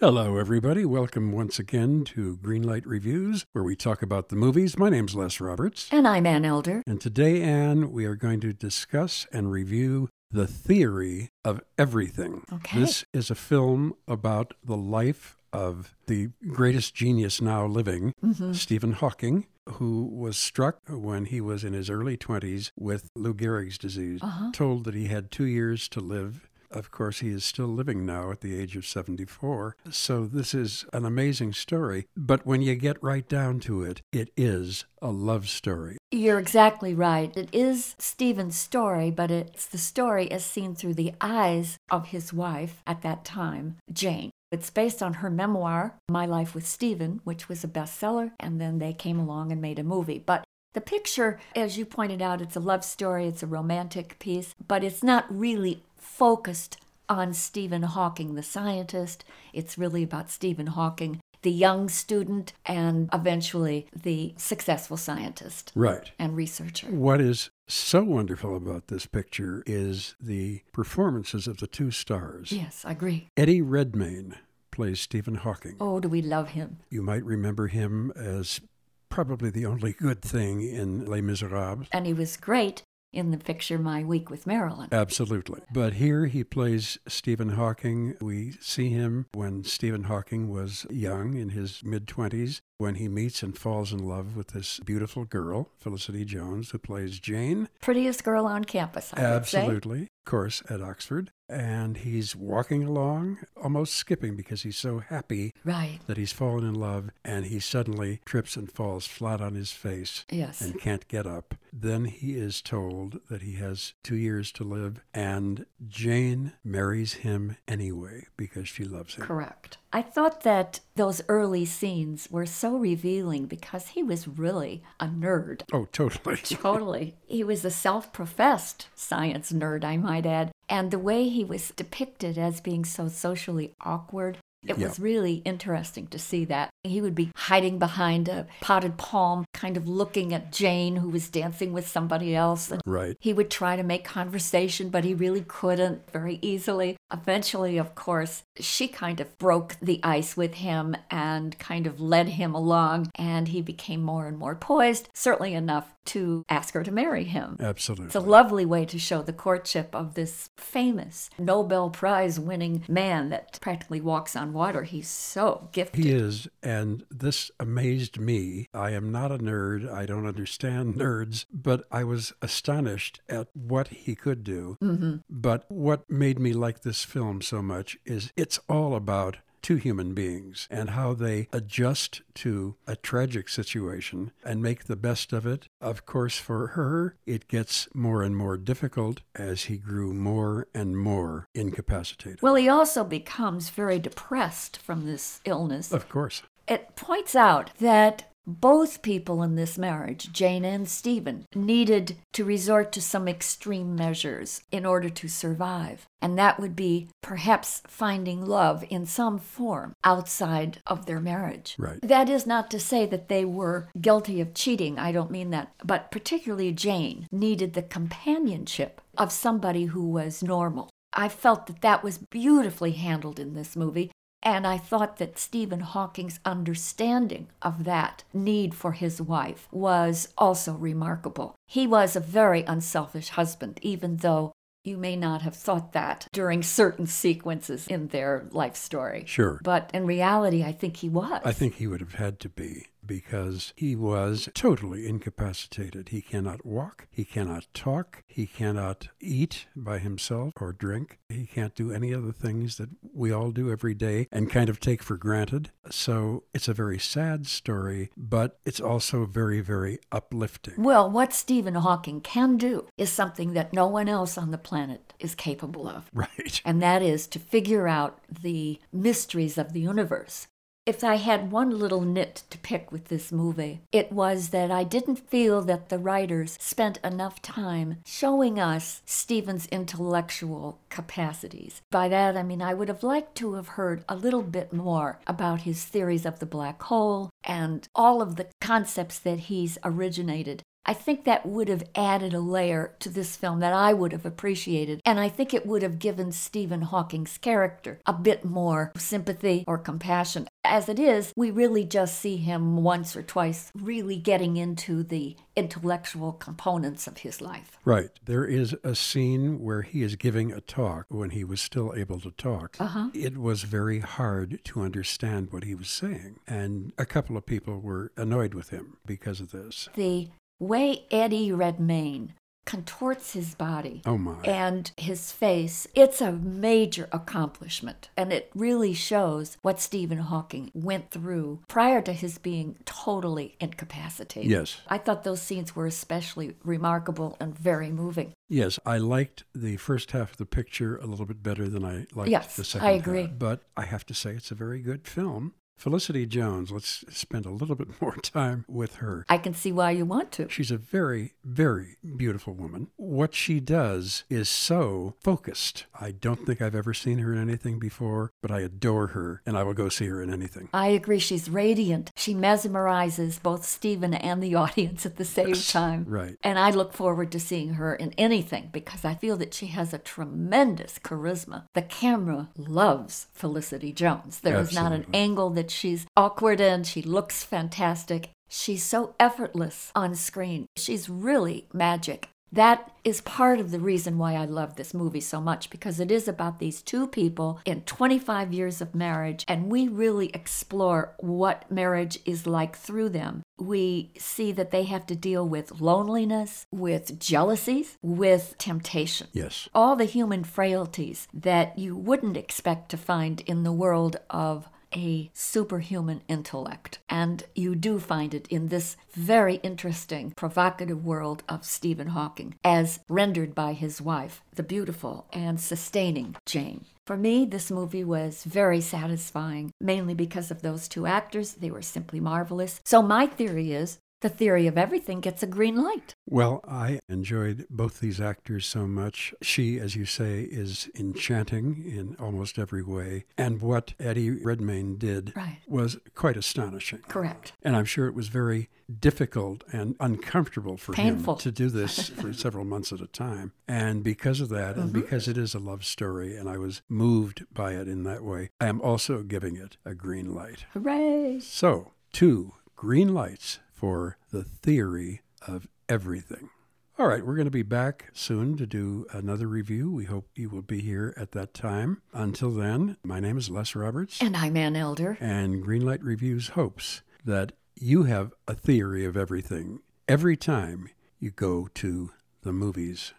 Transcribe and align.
Hello, 0.00 0.36
everybody. 0.36 0.84
Welcome 0.84 1.32
once 1.32 1.58
again 1.58 2.04
to 2.04 2.36
Greenlight 2.36 2.82
Reviews, 2.86 3.44
where 3.52 3.64
we 3.64 3.74
talk 3.74 4.00
about 4.00 4.28
the 4.28 4.36
movies. 4.36 4.78
My 4.78 4.88
name's 4.90 5.16
Les 5.16 5.40
Roberts. 5.40 5.88
And 5.90 6.06
I'm 6.06 6.24
Ann 6.24 6.44
Elder. 6.44 6.82
And 6.86 7.00
today, 7.00 7.42
Ann, 7.42 7.90
we 7.90 8.04
are 8.04 8.14
going 8.14 8.38
to 8.40 8.52
discuss 8.52 9.26
and 9.32 9.50
review 9.50 10.08
The 10.30 10.46
Theory 10.46 11.30
of 11.44 11.60
Everything. 11.76 12.44
Okay. 12.52 12.78
This 12.78 13.04
is 13.12 13.28
a 13.28 13.34
film 13.34 13.92
about 14.06 14.54
the 14.64 14.76
life 14.76 15.36
of 15.52 15.96
the 16.06 16.28
greatest 16.46 16.94
genius 16.94 17.40
now 17.40 17.66
living, 17.66 18.12
Mm-hmm. 18.24 18.52
Stephen 18.52 18.92
Hawking, 18.92 19.46
who 19.68 20.04
was 20.04 20.38
struck 20.38 20.78
when 20.88 21.24
he 21.24 21.40
was 21.40 21.64
in 21.64 21.72
his 21.72 21.90
early 21.90 22.16
20s 22.16 22.70
with 22.78 23.08
Lou 23.16 23.34
Gehrig's 23.34 23.78
disease, 23.78 24.20
Uh-huh. 24.22 24.52
told 24.52 24.84
that 24.84 24.94
he 24.94 25.06
had 25.08 25.32
two 25.32 25.46
years 25.46 25.88
to 25.88 25.98
live. 26.00 26.48
Of 26.70 26.90
course, 26.90 27.20
he 27.20 27.30
is 27.30 27.44
still 27.44 27.68
living 27.68 28.04
now 28.04 28.30
at 28.30 28.40
the 28.40 28.58
age 28.58 28.76
of 28.76 28.86
74. 28.86 29.76
So, 29.90 30.26
this 30.26 30.54
is 30.54 30.84
an 30.92 31.04
amazing 31.04 31.54
story. 31.54 32.06
But 32.16 32.46
when 32.46 32.62
you 32.62 32.74
get 32.74 33.02
right 33.02 33.26
down 33.28 33.60
to 33.60 33.82
it, 33.82 34.02
it 34.12 34.30
is 34.36 34.84
a 35.00 35.10
love 35.10 35.48
story. 35.48 35.96
You're 36.10 36.38
exactly 36.38 36.94
right. 36.94 37.34
It 37.36 37.48
is 37.52 37.94
Stephen's 37.98 38.56
story, 38.56 39.10
but 39.10 39.30
it's 39.30 39.66
the 39.66 39.78
story 39.78 40.30
as 40.30 40.44
seen 40.44 40.74
through 40.74 40.94
the 40.94 41.14
eyes 41.20 41.78
of 41.90 42.08
his 42.08 42.32
wife 42.32 42.82
at 42.86 43.02
that 43.02 43.24
time, 43.24 43.76
Jane. 43.92 44.30
It's 44.50 44.70
based 44.70 45.02
on 45.02 45.14
her 45.14 45.30
memoir, 45.30 45.94
My 46.08 46.24
Life 46.24 46.54
with 46.54 46.66
Stephen, 46.66 47.20
which 47.24 47.48
was 47.48 47.64
a 47.64 47.68
bestseller, 47.68 48.32
and 48.40 48.60
then 48.60 48.78
they 48.78 48.94
came 48.94 49.18
along 49.18 49.52
and 49.52 49.60
made 49.60 49.78
a 49.78 49.84
movie. 49.84 50.22
But 50.24 50.44
the 50.74 50.80
picture, 50.80 51.38
as 51.56 51.76
you 51.76 51.84
pointed 51.84 52.22
out, 52.22 52.40
it's 52.40 52.56
a 52.56 52.60
love 52.60 52.84
story, 52.84 53.26
it's 53.26 53.42
a 53.42 53.46
romantic 53.46 54.18
piece, 54.18 54.54
but 54.66 54.84
it's 54.84 55.02
not 55.02 55.26
really 55.28 55.82
focused 55.98 56.78
on 57.08 57.32
Stephen 57.32 57.82
Hawking, 57.82 58.34
the 58.34 58.42
scientist. 58.42 59.24
It's 59.52 59.78
really 59.78 60.02
about 60.02 60.30
Stephen 60.30 60.66
Hawking, 60.68 61.20
the 61.42 61.50
young 61.50 61.88
student, 61.88 62.52
and 62.66 63.08
eventually 63.12 63.86
the 63.94 64.34
successful 64.36 64.96
scientist 64.96 65.72
Right. 65.74 66.10
and 66.18 66.36
researcher. 66.36 66.88
What 66.88 67.20
is 67.20 67.50
so 67.66 68.02
wonderful 68.04 68.56
about 68.56 68.88
this 68.88 69.06
picture 69.06 69.62
is 69.66 70.16
the 70.20 70.62
performances 70.72 71.46
of 71.46 71.58
the 71.58 71.66
two 71.66 71.90
stars. 71.90 72.52
Yes, 72.52 72.84
I 72.84 72.92
agree. 72.92 73.28
Eddie 73.36 73.62
Redmayne 73.62 74.34
plays 74.70 75.00
Stephen 75.00 75.36
Hawking. 75.36 75.76
Oh, 75.80 76.00
do 76.00 76.08
we 76.08 76.20
love 76.22 76.50
him? 76.50 76.78
You 76.90 77.02
might 77.02 77.24
remember 77.24 77.68
him 77.68 78.12
as 78.16 78.60
probably 79.08 79.50
the 79.50 79.64
only 79.66 79.92
good 79.92 80.20
thing 80.22 80.60
in 80.62 81.06
Les 81.06 81.20
Miserables. 81.22 81.86
And 81.90 82.06
he 82.06 82.12
was 82.12 82.36
great 82.36 82.82
in 83.12 83.30
the 83.30 83.38
picture 83.38 83.78
My 83.78 84.02
Week 84.02 84.30
with 84.30 84.46
Marilyn. 84.46 84.88
Absolutely. 84.92 85.60
But 85.72 85.94
here 85.94 86.26
he 86.26 86.44
plays 86.44 86.98
Stephen 87.06 87.50
Hawking. 87.50 88.14
We 88.20 88.52
see 88.60 88.90
him 88.90 89.26
when 89.32 89.64
Stephen 89.64 90.04
Hawking 90.04 90.48
was 90.48 90.86
young, 90.90 91.34
in 91.34 91.50
his 91.50 91.82
mid 91.84 92.06
20s, 92.06 92.60
when 92.78 92.94
he 92.94 93.08
meets 93.08 93.42
and 93.42 93.58
falls 93.58 93.92
in 93.92 93.98
love 93.98 94.36
with 94.36 94.48
this 94.48 94.78
beautiful 94.80 95.24
girl, 95.24 95.68
Felicity 95.78 96.24
Jones, 96.24 96.70
who 96.70 96.78
plays 96.78 97.18
Jane. 97.18 97.68
Prettiest 97.80 98.22
girl 98.22 98.46
on 98.46 98.64
campus, 98.64 99.12
I. 99.14 99.20
Absolutely. 99.20 100.02
Of 100.02 100.08
course, 100.30 100.62
at 100.70 100.80
Oxford. 100.80 101.32
And 101.48 101.96
he's 101.96 102.36
walking 102.36 102.84
along, 102.84 103.38
almost 103.60 103.94
skipping 103.94 104.36
because 104.36 104.62
he's 104.62 104.76
so 104.76 104.98
happy 104.98 105.54
Right. 105.64 105.98
that 106.06 106.18
he's 106.18 106.32
fallen 106.32 106.62
in 106.64 106.74
love 106.74 107.10
and 107.24 107.46
he 107.46 107.58
suddenly 107.58 108.20
trips 108.26 108.54
and 108.54 108.70
falls 108.70 109.06
flat 109.06 109.40
on 109.40 109.54
his 109.54 109.72
face 109.72 110.26
Yes. 110.30 110.60
and 110.60 110.78
can't 110.78 111.08
get 111.08 111.26
up. 111.26 111.54
Then 111.72 112.04
he 112.04 112.34
is 112.34 112.60
told 112.60 113.20
that 113.30 113.40
he 113.42 113.54
has 113.54 113.94
two 114.04 114.16
years 114.16 114.52
to 114.52 114.64
live, 114.64 115.00
and 115.14 115.64
Jane 115.86 116.52
marries 116.62 117.14
him 117.14 117.56
anyway 117.66 118.26
because 118.36 118.68
she 118.68 118.84
loves 118.84 119.14
him. 119.14 119.24
Correct. 119.24 119.78
I 119.92 120.02
thought 120.02 120.42
that 120.42 120.80
those 120.96 121.22
early 121.28 121.64
scenes 121.64 122.28
were 122.30 122.44
so 122.44 122.76
revealing 122.76 123.46
because 123.46 123.88
he 123.88 124.02
was 124.02 124.28
really 124.28 124.82
a 125.00 125.06
nerd. 125.06 125.62
Oh, 125.72 125.86
totally. 125.92 126.36
Totally. 126.36 127.14
He 127.26 127.42
was 127.42 127.64
a 127.64 127.70
self 127.70 128.12
professed 128.12 128.88
science 128.94 129.52
nerd, 129.52 129.84
I 129.84 129.96
might 129.96 130.26
add. 130.26 130.52
And 130.68 130.90
the 130.90 130.98
way 130.98 131.28
he 131.28 131.44
was 131.44 131.70
depicted 131.70 132.36
as 132.36 132.60
being 132.60 132.84
so 132.84 133.08
socially 133.08 133.72
awkward, 133.80 134.38
it 134.68 134.78
Yeah. 134.78 134.88
was 134.88 134.98
really 135.00 135.34
interesting 135.44 136.06
to 136.08 136.18
see 136.18 136.44
that. 136.46 136.70
He 136.84 137.00
would 137.00 137.14
be 137.14 137.30
hiding 137.36 137.78
behind 137.78 138.28
a 138.28 138.46
potted 138.60 138.96
palm, 138.96 139.44
kind 139.52 139.76
of 139.76 139.88
looking 139.88 140.32
at 140.32 140.52
Jane, 140.52 140.96
who 140.96 141.08
was 141.08 141.28
dancing 141.28 141.72
with 141.72 141.86
somebody 141.88 142.34
else. 142.34 142.70
And 142.70 142.80
Right. 142.86 143.16
he 143.20 143.32
would 143.32 143.50
try 143.50 143.76
to 143.76 143.82
make 143.82 144.04
conversation, 144.04 144.88
but 144.90 145.04
he 145.04 145.14
really 145.14 145.44
couldn't 145.46 146.10
very 146.10 146.38
easily. 146.42 146.96
Eventually, 147.12 147.78
of 147.78 147.94
course, 147.94 148.42
she 148.58 148.88
kind 148.88 149.20
of 149.20 149.36
broke 149.38 149.76
the 149.80 150.00
ice 150.02 150.36
with 150.36 150.54
him 150.54 150.96
and 151.10 151.58
kind 151.58 151.86
of 151.86 152.00
led 152.00 152.28
him 152.28 152.54
along, 152.54 153.10
and 153.14 153.48
he 153.48 153.60
became 153.62 154.02
more 154.02 154.26
and 154.26 154.38
more 154.38 154.54
poised, 154.54 155.08
certainly 155.14 155.54
enough 155.54 155.94
to 156.06 156.42
ask 156.48 156.72
her 156.74 156.82
to 156.82 156.90
marry 156.90 157.24
him. 157.24 157.56
Absolutely. 157.60 158.06
It's 158.06 158.14
a 158.14 158.20
lovely 158.20 158.64
way 158.64 158.84
to 158.86 158.98
show 158.98 159.22
the 159.22 159.32
courtship 159.32 159.94
of 159.94 160.14
this 160.14 160.48
famous 160.56 161.28
Nobel 161.38 161.90
Prize 161.90 162.40
winning 162.40 162.84
man 162.88 163.28
that 163.30 163.58
practically 163.60 164.00
walks 164.00 164.34
on 164.34 164.52
water. 164.58 164.82
He's 164.82 165.08
so 165.08 165.68
gifted. 165.70 166.04
He 166.04 166.10
is, 166.10 166.48
and 166.62 167.04
this 167.10 167.50
amazed 167.60 168.18
me. 168.18 168.68
I 168.74 168.90
am 168.90 169.12
not 169.12 169.30
a 169.30 169.38
nerd. 169.38 169.90
I 169.90 170.04
don't 170.04 170.26
understand 170.26 170.94
nerds, 170.96 171.46
but 171.52 171.86
I 171.92 172.02
was 172.02 172.32
astonished 172.42 173.20
at 173.28 173.48
what 173.54 173.88
he 173.88 174.16
could 174.16 174.42
do. 174.42 174.76
Mm-hmm. 174.82 175.16
But 175.30 175.64
what 175.68 176.10
made 176.10 176.40
me 176.40 176.52
like 176.52 176.80
this 176.80 177.04
film 177.04 177.40
so 177.40 177.62
much 177.62 177.96
is 178.04 178.32
it's 178.36 178.58
all 178.68 178.96
about 178.96 179.36
two 179.62 179.76
human 179.76 180.14
beings 180.14 180.66
and 180.70 180.90
how 180.90 181.14
they 181.14 181.48
adjust 181.52 182.22
to 182.34 182.76
a 182.86 182.96
tragic 182.96 183.48
situation 183.48 184.32
and 184.44 184.62
make 184.62 184.84
the 184.84 184.96
best 184.96 185.32
of 185.32 185.46
it. 185.46 185.68
Of 185.80 186.06
course, 186.06 186.38
for 186.38 186.68
her, 186.68 187.16
it 187.26 187.48
gets 187.48 187.88
more 187.94 188.22
and 188.22 188.36
more 188.36 188.56
difficult 188.56 189.22
as 189.34 189.64
he 189.64 189.76
grew 189.76 190.12
more 190.14 190.66
and 190.74 190.96
more 190.96 191.46
incapacitated. 191.54 192.42
Well, 192.42 192.54
he 192.54 192.68
also 192.68 193.04
becomes 193.04 193.70
very 193.70 193.98
depressed 193.98 194.76
from 194.78 195.06
this 195.06 195.40
illness. 195.44 195.92
Of 195.92 196.08
course. 196.08 196.42
It 196.66 196.96
points 196.96 197.34
out 197.34 197.70
that 197.78 198.30
both 198.48 199.02
people 199.02 199.42
in 199.42 199.56
this 199.56 199.76
marriage, 199.76 200.32
Jane 200.32 200.64
and 200.64 200.88
Stephen, 200.88 201.44
needed 201.54 202.16
to 202.32 202.44
resort 202.44 202.92
to 202.92 203.02
some 203.02 203.28
extreme 203.28 203.94
measures 203.94 204.62
in 204.72 204.86
order 204.86 205.10
to 205.10 205.28
survive. 205.28 206.06
And 206.22 206.38
that 206.38 206.58
would 206.58 206.74
be 206.74 207.10
perhaps 207.22 207.82
finding 207.86 208.44
love 208.44 208.84
in 208.88 209.04
some 209.04 209.38
form 209.38 209.92
outside 210.02 210.80
of 210.86 211.04
their 211.04 211.20
marriage. 211.20 211.76
Right. 211.78 212.00
That 212.00 212.30
is 212.30 212.46
not 212.46 212.70
to 212.70 212.80
say 212.80 213.04
that 213.06 213.28
they 213.28 213.44
were 213.44 213.90
guilty 214.00 214.40
of 214.40 214.54
cheating. 214.54 214.98
I 214.98 215.12
don't 215.12 215.30
mean 215.30 215.50
that. 215.50 215.72
But 215.84 216.10
particularly 216.10 216.72
Jane 216.72 217.26
needed 217.30 217.74
the 217.74 217.82
companionship 217.82 219.02
of 219.18 219.30
somebody 219.30 219.84
who 219.86 220.08
was 220.08 220.42
normal. 220.42 220.88
I 221.12 221.28
felt 221.28 221.66
that 221.66 221.80
that 221.82 222.04
was 222.04 222.18
beautifully 222.18 222.92
handled 222.92 223.38
in 223.38 223.54
this 223.54 223.76
movie. 223.76 224.10
And 224.42 224.66
I 224.66 224.78
thought 224.78 225.16
that 225.18 225.38
Stephen 225.38 225.80
Hawking's 225.80 226.40
understanding 226.44 227.48
of 227.60 227.84
that 227.84 228.24
need 228.32 228.74
for 228.74 228.92
his 228.92 229.20
wife 229.20 229.68
was 229.72 230.28
also 230.38 230.74
remarkable. 230.74 231.56
He 231.66 231.86
was 231.86 232.14
a 232.14 232.20
very 232.20 232.62
unselfish 232.62 233.30
husband, 233.30 233.80
even 233.82 234.18
though 234.18 234.52
you 234.84 234.96
may 234.96 235.16
not 235.16 235.42
have 235.42 235.54
thought 235.54 235.92
that 235.92 236.28
during 236.32 236.62
certain 236.62 237.06
sequences 237.06 237.86
in 237.88 238.08
their 238.08 238.46
life 238.52 238.76
story. 238.76 239.24
Sure. 239.26 239.60
But 239.62 239.90
in 239.92 240.06
reality, 240.06 240.62
I 240.62 240.72
think 240.72 240.98
he 240.98 241.08
was. 241.08 241.42
I 241.44 241.52
think 241.52 241.74
he 241.74 241.86
would 241.86 242.00
have 242.00 242.14
had 242.14 242.40
to 242.40 242.48
be 242.48 242.86
because 243.08 243.72
he 243.74 243.96
was 243.96 244.48
totally 244.54 245.08
incapacitated. 245.08 246.10
He 246.10 246.20
cannot 246.20 246.64
walk, 246.64 247.08
he 247.10 247.24
cannot 247.24 247.66
talk, 247.74 248.22
he 248.28 248.46
cannot 248.46 249.08
eat 249.18 249.66
by 249.74 249.98
himself 249.98 250.52
or 250.60 250.72
drink. 250.72 251.18
He 251.28 251.46
can't 251.46 251.74
do 251.74 251.90
any 251.90 252.12
of 252.12 252.24
the 252.24 252.32
things 252.32 252.76
that 252.76 252.90
we 253.12 253.32
all 253.32 253.50
do 253.50 253.72
every 253.72 253.94
day 253.94 254.28
and 254.30 254.50
kind 254.50 254.68
of 254.68 254.78
take 254.78 255.02
for 255.02 255.16
granted. 255.16 255.70
So 255.90 256.44
it's 256.54 256.68
a 256.68 256.74
very 256.74 256.98
sad 256.98 257.46
story, 257.46 258.10
but 258.16 258.60
it's 258.64 258.80
also 258.80 259.26
very, 259.26 259.60
very 259.60 259.98
uplifting. 260.12 260.74
Well, 260.76 261.10
what 261.10 261.32
Stephen 261.32 261.74
Hawking 261.74 262.20
can 262.20 262.56
do 262.56 262.86
is 262.96 263.10
something 263.10 263.54
that 263.54 263.72
no 263.72 263.86
one 263.86 264.08
else 264.08 264.38
on 264.38 264.50
the 264.50 264.58
planet 264.58 265.14
is 265.18 265.34
capable 265.34 265.88
of. 265.88 266.10
Right. 266.12 266.60
and 266.64 266.82
that 266.82 267.02
is 267.02 267.26
to 267.28 267.38
figure 267.38 267.88
out 267.88 268.20
the 268.42 268.78
mysteries 268.92 269.56
of 269.56 269.72
the 269.72 269.80
universe. 269.80 270.46
If 270.88 271.04
I 271.04 271.16
had 271.16 271.52
one 271.52 271.78
little 271.78 272.00
nit 272.00 272.44
to 272.48 272.56
pick 272.56 272.90
with 272.90 273.08
this 273.08 273.30
movie, 273.30 273.82
it 273.92 274.10
was 274.10 274.48
that 274.48 274.70
I 274.70 274.84
didn't 274.84 275.28
feel 275.28 275.60
that 275.60 275.90
the 275.90 275.98
writers 275.98 276.56
spent 276.58 276.96
enough 277.04 277.42
time 277.42 277.98
showing 278.06 278.58
us 278.58 279.02
Stephen's 279.04 279.66
intellectual 279.66 280.78
capacities. 280.88 281.82
By 281.90 282.08
that, 282.08 282.38
I 282.38 282.42
mean, 282.42 282.62
I 282.62 282.72
would 282.72 282.88
have 282.88 283.02
liked 283.02 283.34
to 283.34 283.52
have 283.52 283.68
heard 283.68 284.02
a 284.08 284.16
little 284.16 284.40
bit 284.40 284.72
more 284.72 285.20
about 285.26 285.60
his 285.68 285.84
theories 285.84 286.24
of 286.24 286.38
the 286.38 286.46
black 286.46 286.82
hole 286.84 287.28
and 287.44 287.86
all 287.94 288.22
of 288.22 288.36
the 288.36 288.46
concepts 288.62 289.18
that 289.18 289.40
he's 289.40 289.76
originated 289.84 290.62
I 290.88 290.94
think 290.94 291.24
that 291.24 291.44
would 291.44 291.68
have 291.68 291.84
added 291.94 292.32
a 292.32 292.40
layer 292.40 292.94
to 293.00 293.10
this 293.10 293.36
film 293.36 293.60
that 293.60 293.74
I 293.74 293.92
would 293.92 294.12
have 294.12 294.24
appreciated. 294.24 295.02
And 295.04 295.20
I 295.20 295.28
think 295.28 295.52
it 295.52 295.66
would 295.66 295.82
have 295.82 295.98
given 295.98 296.32
Stephen 296.32 296.80
Hawking's 296.80 297.36
character 297.36 298.00
a 298.06 298.14
bit 298.14 298.42
more 298.42 298.92
sympathy 298.96 299.64
or 299.66 299.76
compassion. 299.76 300.48
As 300.64 300.88
it 300.88 300.98
is, 300.98 301.32
we 301.36 301.50
really 301.50 301.84
just 301.84 302.18
see 302.18 302.36
him 302.36 302.82
once 302.82 303.16
or 303.16 303.22
twice 303.22 303.70
really 303.74 304.16
getting 304.16 304.56
into 304.56 305.02
the 305.02 305.36
intellectual 305.56 306.32
components 306.32 307.06
of 307.06 307.18
his 307.18 307.40
life. 307.40 307.78
Right. 307.84 308.10
There 308.24 308.44
is 308.44 308.74
a 308.82 308.94
scene 308.94 309.60
where 309.60 309.82
he 309.82 310.02
is 310.02 310.16
giving 310.16 310.52
a 310.52 310.60
talk 310.60 311.06
when 311.08 311.30
he 311.30 311.44
was 311.44 311.60
still 311.60 311.92
able 311.96 312.20
to 312.20 312.30
talk. 312.30 312.76
Uh-huh. 312.80 313.10
It 313.12 313.36
was 313.36 313.62
very 313.62 314.00
hard 314.00 314.60
to 314.64 314.82
understand 314.82 315.52
what 315.52 315.64
he 315.64 315.74
was 315.74 315.90
saying. 315.90 316.38
And 316.46 316.92
a 316.96 317.04
couple 317.04 317.36
of 317.36 317.44
people 317.44 317.80
were 317.80 318.12
annoyed 318.16 318.54
with 318.54 318.70
him 318.70 318.96
because 319.04 319.40
of 319.40 319.50
this. 319.50 319.88
The 319.94 320.28
way 320.58 321.04
Eddie 321.10 321.52
Redmayne 321.52 322.34
contorts 322.66 323.32
his 323.32 323.54
body 323.54 324.02
Oh 324.04 324.18
my. 324.18 324.42
and 324.42 324.90
his 324.98 325.32
face, 325.32 325.86
it's 325.94 326.20
a 326.20 326.32
major 326.32 327.08
accomplishment. 327.12 328.10
And 328.14 328.30
it 328.30 328.50
really 328.54 328.92
shows 328.92 329.56
what 329.62 329.80
Stephen 329.80 330.18
Hawking 330.18 330.70
went 330.74 331.10
through 331.10 331.60
prior 331.66 332.02
to 332.02 332.12
his 332.12 332.36
being 332.36 332.76
totally 332.84 333.56
incapacitated. 333.58 334.50
Yes. 334.50 334.82
I 334.86 334.98
thought 334.98 335.24
those 335.24 335.40
scenes 335.40 335.74
were 335.74 335.86
especially 335.86 336.56
remarkable 336.62 337.38
and 337.40 337.56
very 337.58 337.90
moving. 337.90 338.34
Yes, 338.50 338.78
I 338.84 338.98
liked 338.98 339.44
the 339.54 339.78
first 339.78 340.10
half 340.10 340.32
of 340.32 340.36
the 340.36 340.44
picture 340.44 340.98
a 340.98 341.06
little 341.06 341.24
bit 341.24 341.42
better 341.42 341.70
than 341.70 341.86
I 341.86 342.06
liked 342.14 342.28
Yes, 342.30 342.56
the 342.56 342.80
I 342.82 342.90
agree. 342.90 343.22
half. 343.22 343.38
But 343.38 343.62
I 343.78 343.86
have 343.86 344.04
to 344.06 344.14
say 344.14 344.32
it's 344.32 344.50
a 344.50 344.54
very 344.54 344.80
good 344.80 345.08
film. 345.08 345.54
Felicity 345.78 346.26
Jones, 346.26 346.72
let's 346.72 347.04
spend 347.08 347.46
a 347.46 347.50
little 347.50 347.76
bit 347.76 347.88
more 348.02 348.16
time 348.16 348.64
with 348.68 348.96
her. 348.96 349.24
I 349.28 349.38
can 349.38 349.54
see 349.54 349.70
why 349.70 349.92
you 349.92 350.04
want 350.04 350.32
to. 350.32 350.48
She's 350.48 350.72
a 350.72 350.76
very, 350.76 351.34
very 351.44 351.96
beautiful 352.16 352.52
woman. 352.52 352.88
What 352.96 353.32
she 353.34 353.60
does 353.60 354.24
is 354.28 354.48
so 354.48 355.14
focused. 355.20 355.86
I 355.98 356.10
don't 356.10 356.44
think 356.44 356.60
I've 356.60 356.74
ever 356.74 356.92
seen 356.92 357.18
her 357.18 357.32
in 357.32 357.40
anything 357.40 357.78
before, 357.78 358.32
but 358.42 358.50
I 358.50 358.60
adore 358.60 359.08
her 359.08 359.40
and 359.46 359.56
I 359.56 359.62
will 359.62 359.74
go 359.74 359.88
see 359.88 360.06
her 360.06 360.20
in 360.20 360.32
anything. 360.32 360.68
I 360.74 360.88
agree. 360.88 361.20
She's 361.20 361.48
radiant. 361.48 362.10
She 362.16 362.34
mesmerizes 362.34 363.40
both 363.40 363.64
Stephen 363.64 364.14
and 364.14 364.42
the 364.42 364.54
audience 364.56 365.06
at 365.06 365.16
the 365.16 365.24
same 365.24 365.54
time. 365.54 366.04
Right. 366.08 366.36
And 366.42 366.58
I 366.58 366.70
look 366.70 366.92
forward 366.92 367.30
to 367.32 367.40
seeing 367.40 367.74
her 367.74 367.94
in 367.94 368.12
anything 368.18 368.70
because 368.72 369.04
I 369.04 369.14
feel 369.14 369.36
that 369.36 369.54
she 369.54 369.66
has 369.66 369.94
a 369.94 369.98
tremendous 369.98 370.98
charisma. 370.98 371.66
The 371.74 371.82
camera 371.82 372.48
loves 372.56 373.28
Felicity 373.32 373.92
Jones. 373.92 374.40
Absolutely. 374.44 374.50
There 374.50 374.60
is 374.60 374.74
not 374.74 374.92
an 374.92 375.06
angle 375.14 375.50
that 375.50 375.67
she's 375.70 376.06
awkward 376.16 376.60
in. 376.60 376.84
She 376.84 377.02
looks 377.02 377.44
fantastic. 377.44 378.30
She's 378.48 378.82
so 378.84 379.14
effortless 379.20 379.92
on 379.94 380.14
screen. 380.14 380.66
She's 380.76 381.08
really 381.08 381.66
magic. 381.72 382.28
That 382.50 382.90
is 383.04 383.20
part 383.20 383.60
of 383.60 383.70
the 383.72 383.78
reason 383.78 384.16
why 384.16 384.32
I 384.32 384.46
love 384.46 384.76
this 384.76 384.94
movie 384.94 385.20
so 385.20 385.38
much 385.38 385.68
because 385.68 386.00
it 386.00 386.10
is 386.10 386.26
about 386.26 386.58
these 386.60 386.80
two 386.80 387.06
people 387.06 387.60
in 387.66 387.82
25 387.82 388.54
years 388.54 388.80
of 388.80 388.94
marriage, 388.94 389.44
and 389.46 389.70
we 389.70 389.86
really 389.86 390.30
explore 390.32 391.14
what 391.18 391.70
marriage 391.70 392.18
is 392.24 392.46
like 392.46 392.74
through 392.74 393.10
them. 393.10 393.42
We 393.58 394.12
see 394.16 394.50
that 394.52 394.70
they 394.70 394.84
have 394.84 395.04
to 395.08 395.14
deal 395.14 395.46
with 395.46 395.78
loneliness, 395.82 396.64
with 396.72 397.20
jealousies, 397.20 397.98
with 398.02 398.54
temptation 398.56 399.26
Yes. 399.34 399.68
all 399.74 399.94
the 399.94 400.06
human 400.06 400.42
frailties 400.42 401.28
that 401.34 401.78
you 401.78 401.98
wouldn't 401.98 402.38
expect 402.38 402.88
to 402.92 402.96
find 402.96 403.42
in 403.42 403.62
the 403.62 403.72
world 403.72 404.16
of 404.30 404.70
a 404.94 405.30
superhuman 405.32 406.22
intellect. 406.28 406.98
And 407.08 407.44
you 407.54 407.74
do 407.74 407.98
find 407.98 408.34
it 408.34 408.46
in 408.48 408.68
this 408.68 408.96
very 409.12 409.56
interesting, 409.56 410.32
provocative 410.36 411.04
world 411.04 411.42
of 411.48 411.64
Stephen 411.64 412.08
Hawking, 412.08 412.54
as 412.64 413.00
rendered 413.08 413.54
by 413.54 413.72
his 413.72 414.00
wife, 414.00 414.42
the 414.54 414.62
beautiful 414.62 415.26
and 415.32 415.60
sustaining 415.60 416.36
Jane. 416.46 416.84
For 417.06 417.16
me, 417.16 417.46
this 417.46 417.70
movie 417.70 418.04
was 418.04 418.44
very 418.44 418.82
satisfying, 418.82 419.72
mainly 419.80 420.12
because 420.12 420.50
of 420.50 420.60
those 420.60 420.88
two 420.88 421.06
actors. 421.06 421.54
They 421.54 421.70
were 421.70 421.80
simply 421.80 422.20
marvelous. 422.20 422.80
So, 422.84 423.00
my 423.00 423.26
theory 423.26 423.72
is 423.72 423.98
the 424.20 424.28
theory 424.28 424.66
of 424.66 424.76
everything 424.76 425.20
gets 425.20 425.42
a 425.42 425.46
green 425.46 425.76
light. 425.82 426.14
Well, 426.26 426.60
I 426.66 427.00
enjoyed 427.08 427.66
both 427.70 428.00
these 428.00 428.20
actors 428.20 428.66
so 428.66 428.86
much. 428.86 429.32
She, 429.42 429.78
as 429.78 429.94
you 429.96 430.04
say, 430.04 430.40
is 430.42 430.90
enchanting 430.98 431.84
in 431.86 432.16
almost 432.18 432.58
every 432.58 432.82
way. 432.82 433.24
And 433.36 433.60
what 433.60 433.94
Eddie 434.00 434.30
Redmayne 434.30 434.96
did 434.96 435.32
Right. 435.36 435.58
was 435.68 435.98
quite 436.14 436.36
astonishing. 436.36 437.00
Correct. 437.08 437.52
And 437.62 437.76
I'm 437.76 437.84
sure 437.84 438.06
it 438.08 438.14
was 438.14 438.28
very 438.28 438.68
difficult 439.00 439.64
and 439.72 439.94
uncomfortable 440.00 440.76
for 440.76 440.92
Painful. 440.92 441.34
him 441.34 441.40
to 441.40 441.52
do 441.52 441.68
this 441.68 442.08
for 442.08 442.32
several 442.44 442.64
months 442.64 442.92
at 442.92 443.00
a 443.00 443.06
time. 443.06 443.52
And 443.66 444.02
because 444.02 444.40
of 444.40 444.48
that, 444.50 444.76
and 444.76 444.88
Mm-hmm. 444.90 445.00
because 445.00 445.28
it 445.28 445.36
is 445.36 445.54
a 445.54 445.58
love 445.58 445.84
story, 445.84 446.34
and 446.36 446.48
I 446.48 446.56
was 446.58 446.80
moved 446.88 447.44
by 447.52 447.72
it 447.74 447.86
in 447.88 448.02
that 448.04 448.24
way, 448.24 448.50
I 448.60 448.66
am 448.66 448.80
also 448.80 449.22
giving 449.22 449.56
it 449.56 449.76
a 449.84 449.94
green 449.94 450.34
light. 450.34 450.64
Hooray! 450.72 451.40
So, 451.40 451.92
two 452.12 452.54
green 452.76 453.12
lights 453.12 453.58
for 453.78 454.18
the 454.32 454.42
theory 454.42 455.20
of 455.46 455.68
everything. 455.88 456.50
All 456.98 457.06
right, 457.06 457.24
we're 457.24 457.36
going 457.36 457.44
to 457.44 457.50
be 457.50 457.62
back 457.62 458.06
soon 458.12 458.56
to 458.56 458.66
do 458.66 459.06
another 459.12 459.46
review. 459.46 459.92
We 459.92 460.06
hope 460.06 460.28
you 460.34 460.50
will 460.50 460.62
be 460.62 460.80
here 460.80 461.14
at 461.16 461.30
that 461.30 461.54
time. 461.54 462.02
Until 462.12 462.50
then, 462.50 462.96
my 463.04 463.20
name 463.20 463.38
is 463.38 463.48
Les 463.48 463.76
Roberts, 463.76 464.20
And 464.20 464.36
I'm 464.36 464.56
Ann 464.56 464.74
Elder. 464.74 465.16
and 465.20 465.64
Greenlight 465.64 466.00
Reviews 466.02 466.48
hopes 466.48 467.02
that 467.24 467.52
you 467.76 468.02
have 468.04 468.32
a 468.48 468.54
theory 468.54 469.04
of 469.04 469.16
everything 469.16 469.78
every 470.08 470.36
time 470.36 470.88
you 471.20 471.30
go 471.30 471.68
to 471.74 472.10
the 472.42 472.52
movies. 472.52 473.14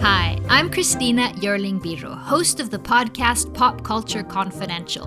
Hi, 0.00 0.38
I'm 0.50 0.70
Christina 0.70 1.28
Yerling 1.36 1.80
Biro, 1.80 2.14
host 2.18 2.60
of 2.60 2.68
the 2.68 2.78
podcast 2.78 3.54
Pop 3.54 3.82
Culture 3.82 4.22
Confidential. 4.22 5.06